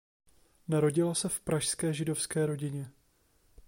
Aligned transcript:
Narodila 0.67 1.13
se 1.15 1.29
v 1.29 1.39
pražské 1.41 1.93
židovské 1.93 2.45
rodině. 2.45 2.89